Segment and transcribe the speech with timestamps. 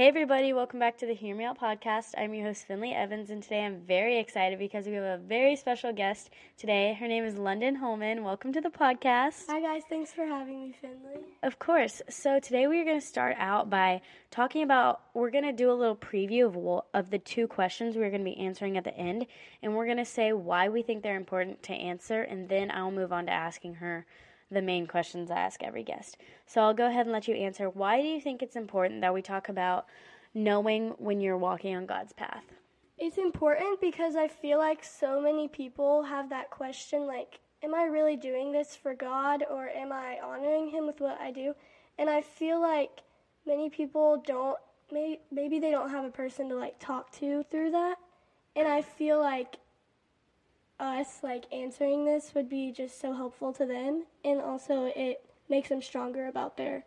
[0.00, 2.14] Hey, everybody, welcome back to the Hear Me Out podcast.
[2.16, 5.56] I'm your host, Finley Evans, and today I'm very excited because we have a very
[5.56, 6.96] special guest today.
[6.98, 8.24] Her name is London Holman.
[8.24, 9.42] Welcome to the podcast.
[9.50, 9.82] Hi, guys.
[9.90, 11.20] Thanks for having me, Finley.
[11.42, 12.00] Of course.
[12.08, 15.74] So, today we're going to start out by talking about, we're going to do a
[15.74, 19.26] little preview of, of the two questions we're going to be answering at the end,
[19.62, 22.90] and we're going to say why we think they're important to answer, and then I'll
[22.90, 24.06] move on to asking her
[24.50, 26.16] the main questions I ask every guest.
[26.46, 27.68] So I'll go ahead and let you answer.
[27.68, 29.86] Why do you think it's important that we talk about
[30.34, 32.44] knowing when you're walking on God's path?
[32.98, 37.84] It's important because I feel like so many people have that question like, am I
[37.84, 41.54] really doing this for God or am I honoring Him with what I do?
[41.98, 42.90] And I feel like
[43.46, 44.58] many people don't,
[44.92, 47.96] maybe, maybe they don't have a person to like talk to through that.
[48.56, 49.56] And I feel like
[50.80, 55.68] us like answering this would be just so helpful to them and also it makes
[55.68, 56.84] them stronger about their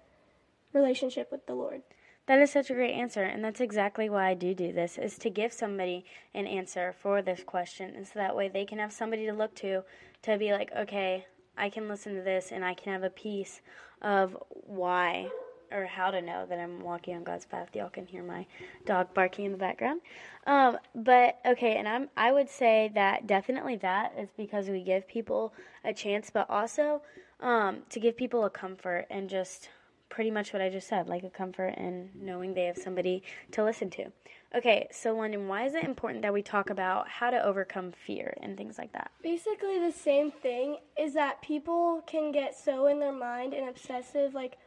[0.73, 1.81] relationship with the Lord.
[2.25, 5.17] That is such a great answer, and that's exactly why I do do this: is
[5.19, 8.93] to give somebody an answer for this question, and so that way they can have
[8.93, 9.83] somebody to look to,
[10.21, 11.25] to be like, okay,
[11.57, 13.61] I can listen to this, and I can have a piece
[14.01, 15.29] of why
[15.73, 17.69] or how to know that I'm walking on God's path.
[17.73, 18.45] Y'all can hear my
[18.85, 20.01] dog barking in the background.
[20.45, 25.07] Um, but okay, and I'm I would say that definitely that is because we give
[25.07, 27.01] people a chance, but also
[27.39, 29.69] um, to give people a comfort and just
[30.09, 33.63] pretty much what I just said, like a comfort in knowing they have somebody to
[33.63, 34.11] listen to.
[34.55, 38.37] Okay, so London, why is it important that we talk about how to overcome fear
[38.39, 39.09] and things like that?
[39.23, 44.35] Basically, the same thing is that people can get so in their mind and obsessive,
[44.35, 44.57] like,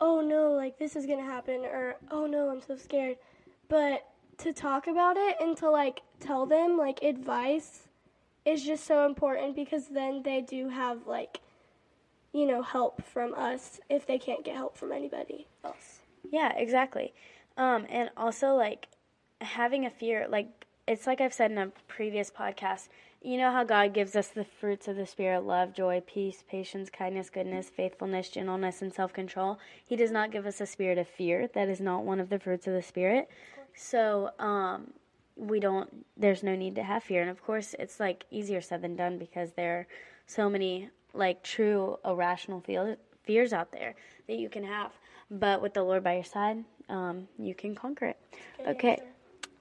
[0.00, 3.16] oh no, like this is gonna happen, or oh no, I'm so scared.
[3.68, 4.06] But
[4.38, 7.88] to talk about it and to like tell them like advice
[8.44, 11.40] is just so important because then they do have like,
[12.32, 16.00] you know, help from us if they can't get help from anybody else.
[16.30, 17.14] Yeah, exactly.
[17.56, 18.88] Um, and also like
[19.40, 22.88] having a fear, like it's like I've said in a previous podcast
[23.24, 26.90] you know how God gives us the fruits of the Spirit love, joy, peace, patience,
[26.90, 29.58] kindness, goodness, faithfulness, gentleness, and self control.
[29.84, 31.48] He does not give us a spirit of fear.
[31.54, 33.28] That is not one of the fruits of the Spirit.
[33.74, 34.92] So, um,
[35.36, 37.22] we don't, there's no need to have fear.
[37.22, 39.86] And of course, it's like easier said than done because there are
[40.26, 43.94] so many like true irrational feel, fears out there
[44.26, 44.90] that you can have.
[45.30, 48.18] But with the Lord by your side, um, you can conquer it.
[48.66, 49.00] Okay.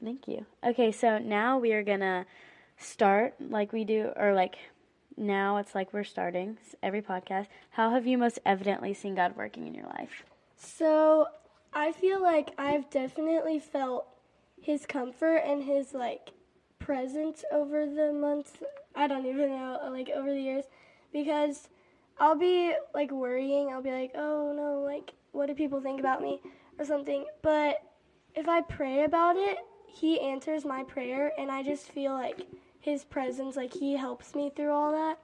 [0.03, 0.45] Thank you.
[0.63, 2.25] Okay, so now we are to
[2.77, 4.55] start like we do, or like
[5.15, 7.47] now it's like we're starting every podcast.
[7.71, 10.23] How have you most evidently seen God working in your life?
[10.57, 11.27] So
[11.73, 14.07] I feel like I've definitely felt
[14.59, 16.31] his comfort and his like
[16.79, 18.53] presence over the months.
[18.95, 20.65] I don't even know, like over the years,
[21.13, 21.69] because
[22.19, 23.69] I'll be like worrying.
[23.69, 26.41] I'll be like, oh no, like what do people think about me
[26.79, 27.25] or something.
[27.41, 27.83] But
[28.35, 29.57] if I pray about it,
[29.93, 32.47] he answers my prayer, and I just feel like
[32.79, 35.19] his presence, like he helps me through all that.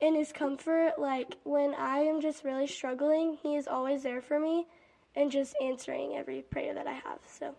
[0.00, 4.38] And his comfort, like when I am just really struggling, he is always there for
[4.38, 4.66] me
[5.16, 7.20] and just answering every prayer that I have.
[7.26, 7.54] So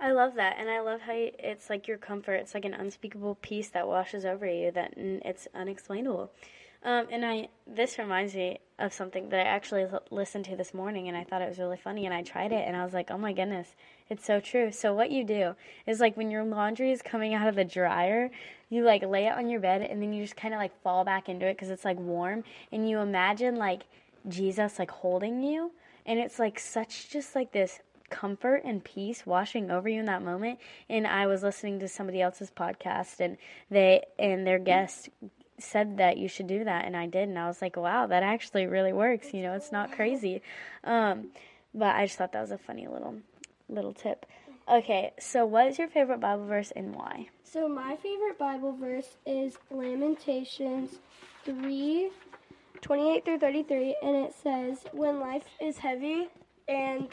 [0.00, 2.34] I love that, and I love how it's like your comfort.
[2.34, 4.70] It's like an unspeakable peace that washes over you.
[4.70, 6.30] That it's unexplainable.
[6.82, 10.72] Um, and I this reminds me of something that I actually l- listened to this
[10.72, 12.06] morning, and I thought it was really funny.
[12.06, 13.74] And I tried it, and I was like, "Oh my goodness,
[14.08, 15.54] it's so true." So what you do
[15.86, 18.30] is like when your laundry is coming out of the dryer,
[18.70, 21.04] you like lay it on your bed, and then you just kind of like fall
[21.04, 23.82] back into it because it's like warm, and you imagine like
[24.26, 25.72] Jesus like holding you,
[26.06, 30.20] and it's like such just like this comfort and peace washing over you in that
[30.20, 30.58] moment
[30.88, 33.36] and i was listening to somebody else's podcast and
[33.70, 35.08] they and their guest
[35.62, 38.22] said that you should do that and I did and I was like, wow, that
[38.22, 39.32] actually really works.
[39.32, 40.42] You know, it's not crazy.
[40.84, 41.30] Um,
[41.74, 43.16] but I just thought that was a funny little
[43.68, 44.26] little tip.
[44.68, 47.28] Okay, so what is your favorite Bible verse and why?
[47.42, 50.98] So my favorite Bible verse is Lamentations
[51.44, 52.10] 3
[52.80, 56.28] 28 through 33 and it says, "When life is heavy
[56.68, 57.08] and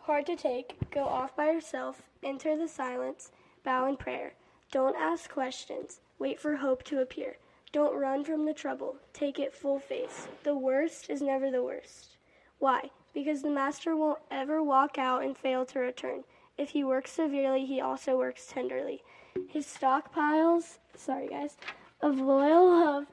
[0.00, 3.32] hard to take, go off by yourself, enter the silence,
[3.64, 4.34] bow in prayer.
[4.70, 6.00] Don't ask questions.
[6.18, 7.36] Wait for hope to appear."
[7.72, 8.96] Don't run from the trouble.
[9.14, 10.28] Take it full face.
[10.44, 12.18] The worst is never the worst.
[12.58, 12.90] Why?
[13.14, 16.24] Because the master won't ever walk out and fail to return.
[16.58, 19.02] If he works severely, he also works tenderly.
[19.48, 21.56] His stockpiles, sorry guys,
[22.02, 23.06] of loyal love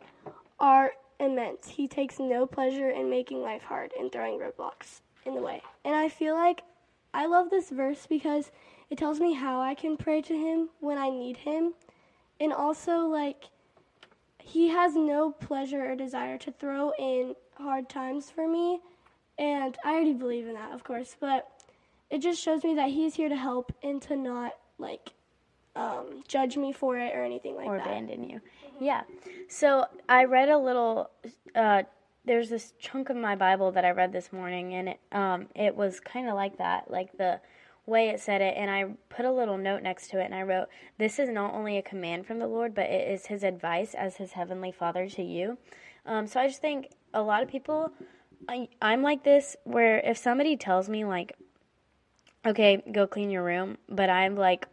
[0.59, 0.91] are
[1.21, 1.69] immense.
[1.69, 5.61] He takes no pleasure in making life hard and throwing roadblocks in the way.
[5.85, 6.63] And I feel like
[7.13, 8.51] I love this verse because
[8.89, 11.73] it tells me how I can pray to him when I need him.
[12.41, 13.45] And also like
[14.49, 18.79] he has no pleasure or desire to throw in hard times for me.
[19.37, 21.47] And I already believe in that, of course, but
[22.09, 25.13] it just shows me that He's here to help and to not like
[25.75, 27.85] um, judge me for it or anything like or that.
[27.85, 28.41] Or abandon you.
[28.79, 29.03] Yeah.
[29.47, 31.11] So I read a little.
[31.53, 31.83] Uh,
[32.25, 35.75] there's this chunk of my Bible that I read this morning, and it um, it
[35.75, 37.39] was kind of like that, like the
[37.89, 38.55] way it said it.
[38.57, 41.53] And I put a little note next to it, and I wrote, "This is not
[41.53, 45.07] only a command from the Lord, but it is His advice as His heavenly Father
[45.09, 45.57] to you."
[46.05, 47.91] Um, so I just think a lot of people.
[48.47, 51.35] I, I'm like this, where if somebody tells me like,
[52.45, 54.67] "Okay, go clean your room," but I'm like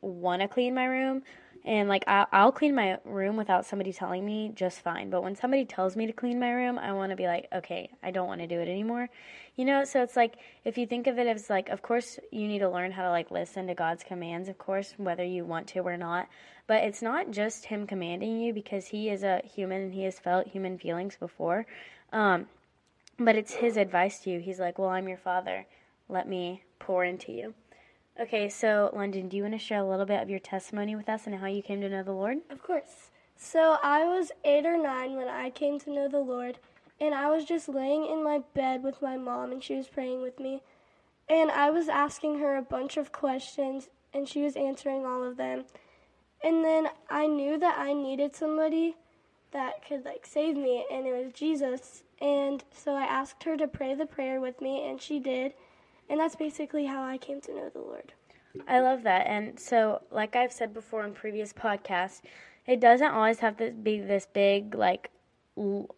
[0.00, 1.22] want to clean my room
[1.68, 5.10] and like I'll, I'll clean my room without somebody telling me just fine.
[5.10, 7.90] But when somebody tells me to clean my room i want to be like okay
[8.02, 9.08] i don't want to do it anymore.
[9.56, 12.48] You know so it's like if you think of it as like of course you
[12.48, 15.66] need to learn how to like listen to god's commands of course whether you want
[15.68, 16.28] to or not.
[16.66, 20.18] But it's not just him commanding you because he is a human and he has
[20.18, 21.66] felt human feelings before.
[22.12, 22.46] Um,
[23.18, 24.40] but it's his advice to you.
[24.40, 25.66] He's like well i'm your father.
[26.08, 27.52] Let me pour into you
[28.20, 31.08] Okay, so London, do you want to share a little bit of your testimony with
[31.08, 32.38] us and how you came to know the Lord?
[32.50, 33.10] Of course.
[33.36, 36.58] So I was eight or nine when I came to know the Lord,
[37.00, 40.20] and I was just laying in my bed with my mom, and she was praying
[40.20, 40.62] with me.
[41.28, 45.36] And I was asking her a bunch of questions, and she was answering all of
[45.36, 45.66] them.
[46.42, 48.96] And then I knew that I needed somebody
[49.52, 52.02] that could like save me, and it was Jesus.
[52.20, 55.54] And so I asked her to pray the prayer with me, and she did.
[56.08, 58.12] And that's basically how I came to know the Lord.
[58.66, 59.26] I love that.
[59.26, 62.22] And so, like I've said before in previous podcasts,
[62.66, 65.10] it doesn't always have to be this big, like,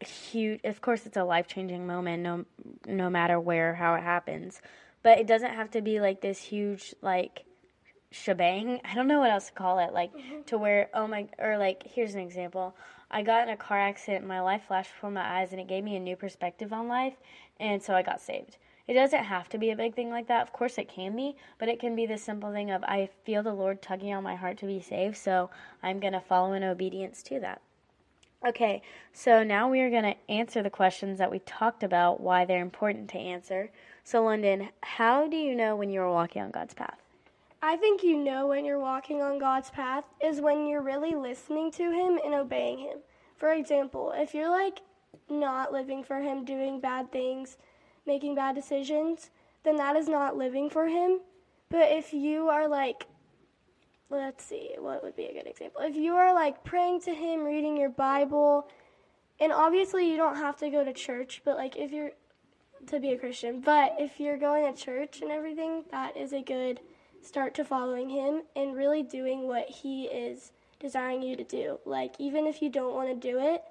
[0.00, 0.60] huge.
[0.64, 2.44] Of course, it's a life changing moment, no,
[2.86, 4.60] no matter where, how it happens.
[5.02, 7.44] But it doesn't have to be like this huge, like,
[8.10, 8.80] shebang.
[8.84, 9.92] I don't know what else to call it.
[9.92, 10.42] Like, mm-hmm.
[10.46, 12.74] to where, oh my, or like, here's an example.
[13.10, 15.82] I got in a car accident, my life flashed before my eyes, and it gave
[15.82, 17.14] me a new perspective on life,
[17.58, 18.56] and so I got saved.
[18.90, 20.42] It doesn't have to be a big thing like that.
[20.42, 23.40] Of course, it can be, but it can be the simple thing of I feel
[23.40, 25.48] the Lord tugging on my heart to be saved, so
[25.80, 27.62] I'm going to follow in obedience to that.
[28.44, 28.82] Okay,
[29.12, 32.60] so now we are going to answer the questions that we talked about, why they're
[32.60, 33.70] important to answer.
[34.02, 36.98] So, London, how do you know when you're walking on God's path?
[37.62, 41.70] I think you know when you're walking on God's path is when you're really listening
[41.72, 42.98] to Him and obeying Him.
[43.36, 44.80] For example, if you're like
[45.28, 47.56] not living for Him, doing bad things,
[48.10, 49.30] making bad decisions,
[49.62, 51.20] then that is not living for Him.
[51.68, 53.06] But if you are like,
[54.10, 55.80] let's see, what would be a good example?
[55.82, 58.68] If you are like praying to Him, reading your Bible,
[59.38, 62.10] and obviously you don't have to go to church, but like if you're
[62.88, 66.42] to be a Christian, but if you're going to church and everything, that is a
[66.42, 66.80] good
[67.22, 71.78] start to following Him and really doing what He is desiring you to do.
[71.84, 73.62] Like, even if you don't want to do it,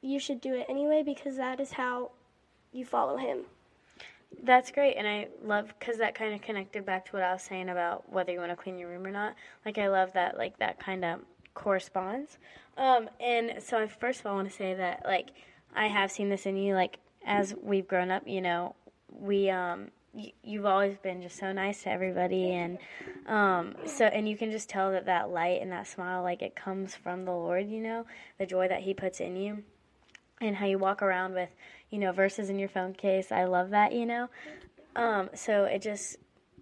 [0.00, 2.12] you should do it anyway because that is how
[2.72, 3.44] you follow him.
[4.42, 7.42] That's great, and I love because that kind of connected back to what I was
[7.42, 9.34] saying about whether you want to clean your room or not.
[9.64, 11.20] Like I love that, like that kind of
[11.54, 12.38] corresponds.
[12.76, 15.30] Um, and so I first of all want to say that like
[15.74, 16.74] I have seen this in you.
[16.74, 18.74] Like as we've grown up, you know,
[19.10, 22.78] we um, y- you've always been just so nice to everybody, and
[23.26, 26.54] um, so and you can just tell that that light and that smile, like it
[26.54, 27.68] comes from the Lord.
[27.68, 28.06] You know,
[28.38, 29.62] the joy that He puts in you,
[30.40, 31.50] and how you walk around with
[31.90, 33.32] you know, verses in your phone case.
[33.32, 34.28] I love that, you know.
[34.96, 36.16] Um, so it just,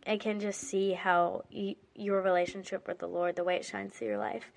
[0.06, 3.94] I can just see how y- your relationship with the Lord, the way it shines
[3.94, 4.52] through your life.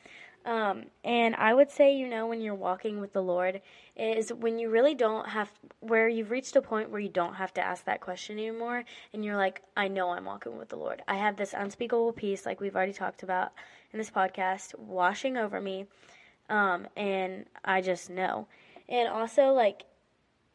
[0.45, 3.61] Um, and I would say, you know, when you're walking with the Lord,
[3.95, 7.53] is when you really don't have, where you've reached a point where you don't have
[7.55, 11.03] to ask that question anymore, and you're like, I know I'm walking with the Lord.
[11.07, 13.51] I have this unspeakable peace, like we've already talked about
[13.91, 15.87] in this podcast, washing over me,
[16.49, 18.47] um, and I just know.
[18.87, 19.83] And also, like,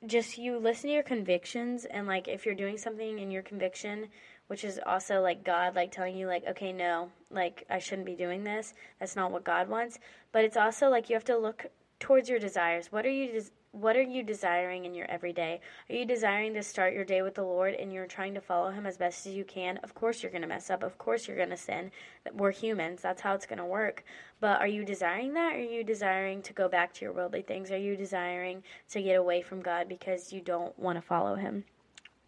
[0.06, 4.08] just you listen to your convictions and like if you're doing something in your conviction
[4.46, 8.14] which is also like god like telling you like okay no like i shouldn't be
[8.14, 8.74] doing this.
[9.00, 9.98] That's not what god wants.
[10.32, 11.66] But it's also like you have to look
[12.00, 15.60] towards your desires what are you des- what are you desiring in your everyday?
[15.90, 18.70] Are you desiring to start your day with the Lord and you're trying to follow
[18.70, 19.78] Him as best as you can?
[19.78, 20.84] Of course, you're going to mess up.
[20.84, 21.90] Of course, you're going to sin.
[22.32, 23.02] We're humans.
[23.02, 24.04] That's how it's going to work.
[24.38, 25.54] But are you desiring that?
[25.54, 27.72] Or are you desiring to go back to your worldly things?
[27.72, 31.64] Are you desiring to get away from God because you don't want to follow Him?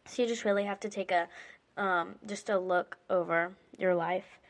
[0.07, 1.29] So you just really have to take a
[1.77, 4.41] um, just a look over your life.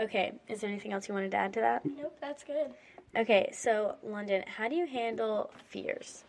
[0.00, 1.84] Okay, is there anything else you wanted to add to that?
[1.84, 2.72] Nope, that's good.
[3.16, 6.24] Okay, so London, how do you handle fears?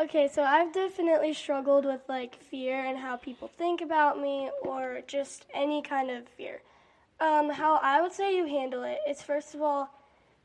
[0.00, 5.02] Okay, so I've definitely struggled with like fear and how people think about me or
[5.06, 6.62] just any kind of fear.
[7.20, 9.90] Um, how I would say you handle it is first of all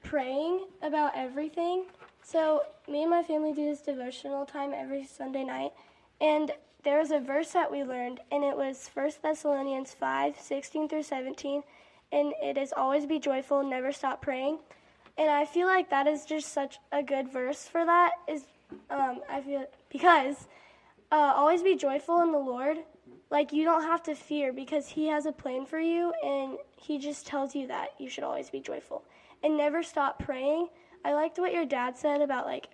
[0.03, 1.85] praying about everything.
[2.21, 5.71] So me and my family do this devotional time every Sunday night,
[6.21, 6.51] And
[6.83, 11.03] there was a verse that we learned, and it was 1 Thessalonians 5 16 through
[11.03, 11.63] 17.
[12.11, 14.59] And it is always be joyful, never stop praying.
[15.17, 18.11] And I feel like that is just such a good verse for that.
[18.27, 18.45] Is
[18.89, 20.47] um, I feel because
[21.11, 22.77] uh, always be joyful in the Lord.
[23.29, 26.97] Like you don't have to fear because He has a plan for you, and He
[26.99, 29.03] just tells you that you should always be joyful
[29.43, 30.67] and never stop praying.
[31.03, 32.67] I liked what your dad said about like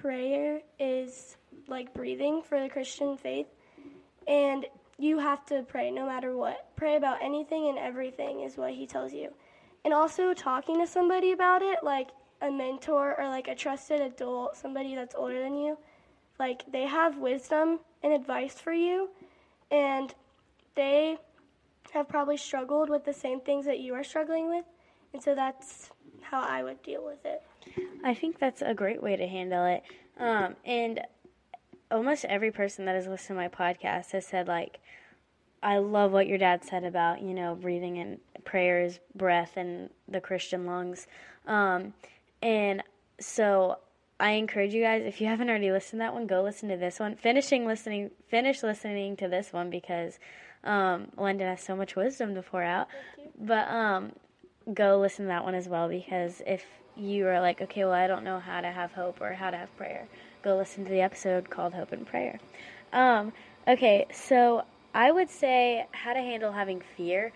[0.00, 1.36] prayer is
[1.68, 3.46] like breathing for the Christian faith,
[4.26, 4.66] and
[5.00, 6.74] you have to pray no matter what.
[6.76, 9.32] Pray about anything and everything is what He tells you,
[9.84, 12.08] and also talking to somebody about it, like
[12.42, 15.76] a mentor or like a trusted adult, somebody that's older than you
[16.40, 19.10] like they have wisdom and advice for you
[19.70, 20.14] and
[20.74, 21.18] they
[21.92, 24.64] have probably struggled with the same things that you are struggling with
[25.12, 25.90] and so that's
[26.22, 27.42] how i would deal with it
[28.02, 29.82] I think that's a great way to handle it.
[30.18, 31.00] Um, and
[31.90, 34.80] almost every person that has listened to my podcast has said, like,
[35.62, 40.20] I love what your dad said about, you know, breathing and prayers, breath, and the
[40.20, 41.06] Christian lungs.
[41.46, 41.92] Um,
[42.42, 42.82] and
[43.20, 43.78] so
[44.18, 46.76] I encourage you guys, if you haven't already listened to that one, go listen to
[46.76, 47.16] this one.
[47.16, 50.18] Finishing listening, finish listening to this one because
[50.64, 52.88] um, London has so much wisdom to pour out.
[53.38, 54.12] But um,
[54.74, 56.64] go listen to that one as well because if
[56.96, 59.56] you are like, okay, well, I don't know how to have hope or how to
[59.56, 60.06] have prayer,
[60.42, 62.38] go listen to the episode called Hope and Prayer.
[62.92, 63.32] Um,
[63.66, 64.64] okay, so
[64.94, 67.32] I would say how to handle having fear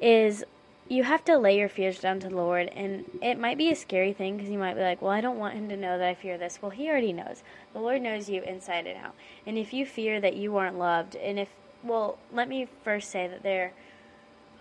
[0.00, 0.44] is
[0.88, 3.76] you have to lay your fears down to the Lord, and it might be a
[3.76, 6.08] scary thing because you might be like, well, I don't want him to know that
[6.08, 6.58] I fear this.
[6.60, 7.42] Well, he already knows.
[7.72, 9.14] The Lord knows you inside and out.
[9.46, 11.48] And if you fear that you aren't loved, and if,
[11.82, 13.72] well, let me first say that there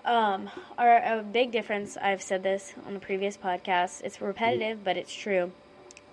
[0.06, 1.98] um, are a big difference.
[1.98, 4.02] I've said this on the previous podcast.
[4.04, 5.52] It's repetitive, but it's true.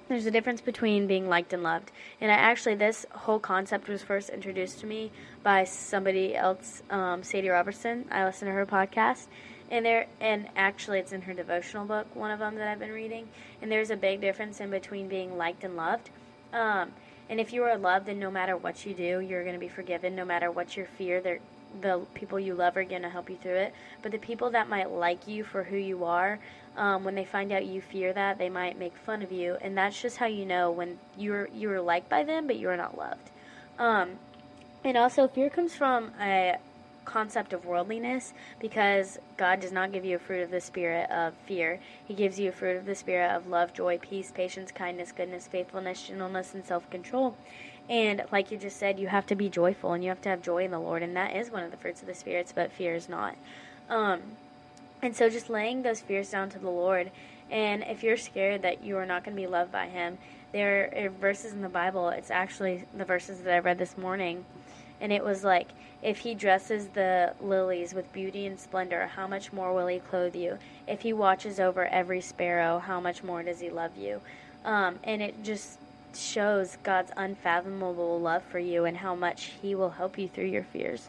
[0.09, 1.93] There's a difference between being liked and loved.
[2.21, 5.11] And I actually, this whole concept was first introduced to me
[5.43, 8.07] by somebody else, um, Sadie Robertson.
[8.11, 9.27] I listen to her podcast.
[9.71, 12.93] And there, and actually, it's in her devotional book, one of them that I've been
[12.93, 13.29] reading.
[13.61, 16.09] And there's a big difference in between being liked and loved.
[16.55, 16.93] Um,
[17.29, 19.69] and if you are loved, then no matter what you do, you're going to be
[19.69, 20.17] forgiven.
[20.17, 21.21] No matter what your fear,
[21.81, 23.75] the people you love are going to help you through it.
[24.03, 26.39] But the people that might like you for who you are,
[26.77, 29.77] um, when they find out you fear that, they might make fun of you, and
[29.77, 33.31] that's just how you know when you're you're liked by them, but you're not loved.
[33.79, 34.13] Um,
[34.85, 36.57] and also, fear comes from a
[37.09, 41.33] concept of worldliness because God does not give you a fruit of the spirit of
[41.47, 41.81] fear.
[42.05, 45.49] He gives you a fruit of the spirit of love, joy, peace, patience, kindness, goodness,
[45.49, 47.35] faithfulness, gentleness, and self control.
[47.89, 50.43] And like you just said, you have to be joyful and you have to have
[50.43, 52.71] joy in the Lord, and that is one of the fruits of the spirits, but
[52.71, 53.35] fear is not.
[53.89, 54.21] Um,
[55.01, 57.11] and so just laying those fears down to the Lord.
[57.51, 60.19] And if you're scared that you are not going to be loved by Him,
[60.53, 62.11] there are verses in the Bible.
[62.11, 64.45] It's actually the verses that I read this morning.
[65.01, 65.69] And it was like,
[66.03, 70.37] if He dresses the lilies with beauty and splendor, how much more will He clothe
[70.37, 70.59] you?
[70.87, 74.21] If He watches over every sparrow, how much more does He love you?
[74.65, 75.79] Um, and it just
[76.15, 80.65] shows God's unfathomable love for you and how much He will help you through your
[80.65, 81.09] fears.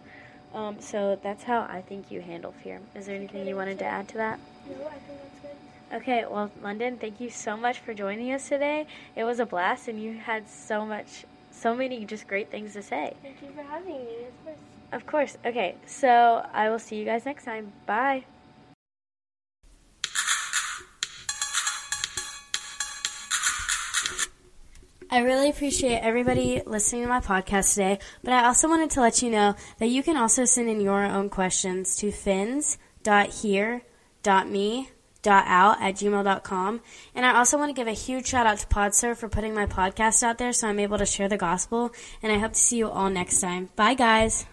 [0.53, 2.81] Um, so that's how I think you handle fear.
[2.95, 4.39] Is there anything you wanted to add to that?
[4.67, 8.47] no i think that's good Okay, well, London, thank you so much for joining us
[8.47, 8.85] today.
[9.15, 12.81] It was a blast, and you had so much, so many just great things to
[12.81, 13.13] say.
[13.21, 14.57] thank you for having me of course
[14.91, 15.37] Of course.
[15.45, 17.73] Okay, so I will see you guys next time.
[17.85, 18.25] Bye.
[25.11, 29.21] I really appreciate everybody listening to my podcast today, but I also wanted to let
[29.23, 32.11] you know that you can also send in your own questions to
[35.29, 36.81] fins.here.me.out at gmail.com.
[37.15, 39.65] And I also want to give a huge shout out to PodServe for putting my
[39.65, 41.91] podcast out there so I'm able to share the gospel.
[42.21, 43.69] And I hope to see you all next time.
[43.75, 44.45] Bye, guys.